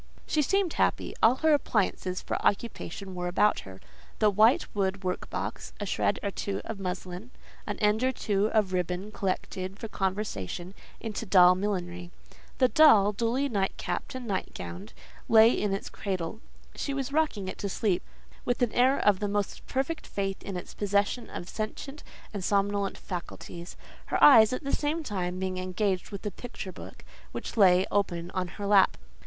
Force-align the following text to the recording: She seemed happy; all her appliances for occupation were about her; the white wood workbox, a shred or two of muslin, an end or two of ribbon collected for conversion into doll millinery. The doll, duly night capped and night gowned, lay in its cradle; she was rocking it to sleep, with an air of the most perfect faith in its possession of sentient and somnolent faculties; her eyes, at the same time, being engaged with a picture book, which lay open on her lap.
She 0.25 0.41
seemed 0.41 0.73
happy; 0.73 1.13
all 1.21 1.35
her 1.45 1.53
appliances 1.53 2.23
for 2.23 2.43
occupation 2.43 3.13
were 3.13 3.27
about 3.27 3.59
her; 3.59 3.79
the 4.17 4.31
white 4.31 4.65
wood 4.73 5.03
workbox, 5.03 5.73
a 5.79 5.85
shred 5.85 6.17
or 6.23 6.31
two 6.31 6.59
of 6.65 6.79
muslin, 6.79 7.29
an 7.67 7.77
end 7.77 8.03
or 8.03 8.11
two 8.11 8.47
of 8.47 8.73
ribbon 8.73 9.11
collected 9.11 9.77
for 9.77 9.87
conversion 9.87 10.73
into 10.99 11.27
doll 11.27 11.53
millinery. 11.53 12.09
The 12.57 12.67
doll, 12.67 13.11
duly 13.11 13.47
night 13.47 13.73
capped 13.77 14.15
and 14.15 14.25
night 14.25 14.55
gowned, 14.55 14.93
lay 15.29 15.51
in 15.53 15.71
its 15.71 15.87
cradle; 15.87 16.41
she 16.73 16.95
was 16.95 17.13
rocking 17.13 17.47
it 17.47 17.59
to 17.59 17.69
sleep, 17.69 18.01
with 18.43 18.63
an 18.63 18.71
air 18.73 18.97
of 18.97 19.19
the 19.19 19.27
most 19.27 19.67
perfect 19.67 20.07
faith 20.07 20.41
in 20.41 20.57
its 20.57 20.73
possession 20.73 21.29
of 21.29 21.47
sentient 21.47 22.01
and 22.33 22.43
somnolent 22.43 22.97
faculties; 22.97 23.77
her 24.07 24.17
eyes, 24.23 24.51
at 24.51 24.63
the 24.63 24.73
same 24.75 25.03
time, 25.03 25.37
being 25.37 25.59
engaged 25.59 26.09
with 26.09 26.25
a 26.25 26.31
picture 26.31 26.71
book, 26.71 27.05
which 27.33 27.55
lay 27.55 27.85
open 27.91 28.31
on 28.31 28.47
her 28.47 28.65
lap. 28.65 28.97